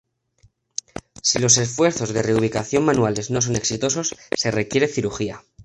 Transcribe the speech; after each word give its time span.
Si 1.21 1.37
los 1.37 1.59
esfuerzos 1.59 2.11
de 2.11 2.23
reubicación 2.23 2.83
manuales 2.83 3.29
no 3.29 3.39
son 3.39 3.55
exitosos, 3.55 4.15
se 4.35 4.49
requiere 4.49 4.87
cirugía. 4.87 5.43